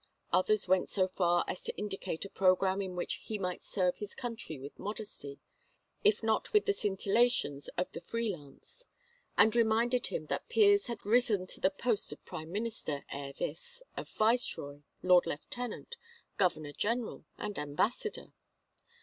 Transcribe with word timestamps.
Others 0.33 0.67
went 0.67 0.89
so 0.89 1.07
far 1.07 1.45
as 1.47 1.61
to 1.61 1.77
indicate 1.77 2.25
a 2.25 2.29
program 2.31 2.81
in 2.81 2.95
which 2.95 3.19
he 3.21 3.37
might 3.37 3.61
serve 3.61 3.97
his 3.97 4.15
country 4.15 4.57
with 4.57 4.79
modesty, 4.79 5.37
if 6.03 6.23
not 6.23 6.53
with 6.53 6.65
the 6.65 6.73
scintillations 6.73 7.67
of 7.77 7.91
the 7.91 8.01
free 8.01 8.27
lance; 8.27 8.87
and 9.37 9.55
reminded 9.55 10.07
him 10.07 10.25
that 10.25 10.49
peers 10.49 10.87
had 10.87 11.05
risen 11.05 11.45
to 11.45 11.59
the 11.61 11.69
post 11.69 12.11
of 12.11 12.25
prime 12.25 12.51
minister 12.51 13.05
ere 13.11 13.33
this, 13.33 13.83
of 13.95 14.09
viceroy, 14.09 14.81
lord 15.03 15.27
lieutenant, 15.27 15.97
governor 16.35 16.71
general, 16.73 17.25
and 17.37 17.59
ambassador. 17.59 18.33